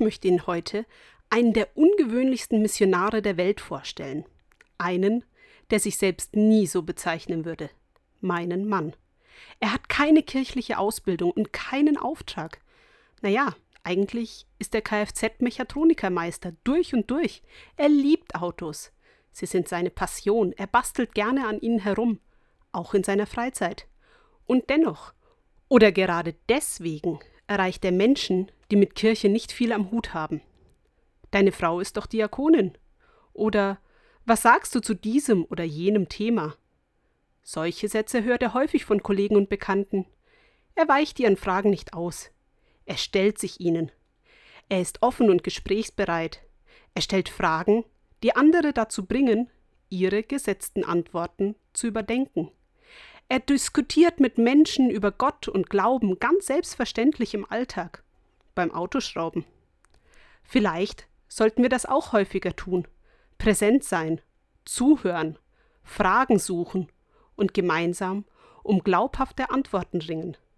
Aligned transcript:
Möchte 0.00 0.28
Ihnen 0.28 0.46
heute 0.46 0.86
einen 1.30 1.52
der 1.52 1.76
ungewöhnlichsten 1.76 2.62
Missionare 2.62 3.22
der 3.22 3.36
Welt 3.36 3.60
vorstellen. 3.60 4.24
Einen, 4.78 5.24
der 5.70 5.80
sich 5.80 5.98
selbst 5.98 6.36
nie 6.36 6.66
so 6.66 6.82
bezeichnen 6.82 7.44
würde. 7.44 7.70
Meinen 8.20 8.68
Mann. 8.68 8.94
Er 9.60 9.72
hat 9.72 9.88
keine 9.88 10.22
kirchliche 10.22 10.78
Ausbildung 10.78 11.30
und 11.30 11.52
keinen 11.52 11.96
Auftrag. 11.96 12.60
Naja, 13.20 13.54
eigentlich 13.84 14.46
ist 14.58 14.74
er 14.74 14.82
Kfz-Mechatronikermeister 14.82 16.52
durch 16.64 16.94
und 16.94 17.10
durch. 17.10 17.42
Er 17.76 17.88
liebt 17.88 18.34
Autos. 18.34 18.92
Sie 19.32 19.46
sind 19.46 19.68
seine 19.68 19.90
Passion. 19.90 20.52
Er 20.52 20.66
bastelt 20.66 21.14
gerne 21.14 21.46
an 21.46 21.60
ihnen 21.60 21.78
herum, 21.78 22.20
auch 22.72 22.94
in 22.94 23.04
seiner 23.04 23.26
Freizeit. 23.26 23.86
Und 24.46 24.70
dennoch, 24.70 25.12
oder 25.68 25.92
gerade 25.92 26.34
deswegen, 26.48 27.20
erreicht 27.48 27.84
er 27.84 27.92
Menschen, 27.92 28.52
die 28.70 28.76
mit 28.76 28.94
Kirche 28.94 29.28
nicht 29.28 29.50
viel 29.50 29.72
am 29.72 29.90
Hut 29.90 30.14
haben. 30.14 30.40
Deine 31.30 31.52
Frau 31.52 31.80
ist 31.80 31.96
doch 31.96 32.06
Diakonin. 32.06 32.78
Oder 33.32 33.78
was 34.24 34.42
sagst 34.42 34.74
du 34.74 34.80
zu 34.80 34.94
diesem 34.94 35.44
oder 35.46 35.64
jenem 35.64 36.08
Thema? 36.08 36.54
Solche 37.42 37.88
Sätze 37.88 38.24
hört 38.24 38.42
er 38.42 38.54
häufig 38.54 38.84
von 38.84 39.02
Kollegen 39.02 39.36
und 39.36 39.48
Bekannten. 39.48 40.06
Er 40.74 40.86
weicht 40.86 41.18
ihren 41.18 41.36
Fragen 41.36 41.70
nicht 41.70 41.94
aus. 41.94 42.30
Er 42.84 42.96
stellt 42.96 43.38
sich 43.38 43.60
ihnen. 43.60 43.90
Er 44.68 44.80
ist 44.80 45.02
offen 45.02 45.30
und 45.30 45.42
gesprächsbereit. 45.42 46.42
Er 46.94 47.02
stellt 47.02 47.28
Fragen, 47.28 47.84
die 48.22 48.36
andere 48.36 48.72
dazu 48.72 49.06
bringen, 49.06 49.50
ihre 49.88 50.22
gesetzten 50.22 50.84
Antworten 50.84 51.54
zu 51.72 51.86
überdenken. 51.86 52.50
Er 53.30 53.40
diskutiert 53.40 54.20
mit 54.20 54.38
Menschen 54.38 54.88
über 54.88 55.12
Gott 55.12 55.48
und 55.48 55.68
Glauben 55.68 56.18
ganz 56.18 56.46
selbstverständlich 56.46 57.34
im 57.34 57.44
Alltag, 57.50 58.02
beim 58.54 58.72
Autoschrauben. 58.72 59.44
Vielleicht 60.42 61.06
sollten 61.28 61.62
wir 61.62 61.68
das 61.68 61.84
auch 61.84 62.12
häufiger 62.12 62.56
tun, 62.56 62.88
präsent 63.36 63.84
sein, 63.84 64.22
zuhören, 64.64 65.38
Fragen 65.84 66.38
suchen 66.38 66.88
und 67.36 67.52
gemeinsam 67.52 68.24
um 68.62 68.82
glaubhafte 68.82 69.50
Antworten 69.50 70.00
ringen. 70.00 70.38